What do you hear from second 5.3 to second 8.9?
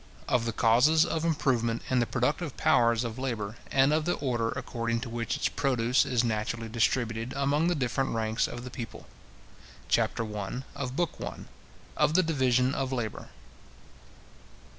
ITS PRODUCE IS NATURALLY DISTRIBUTED AMONG THE DIFFERENT RANKS OF THE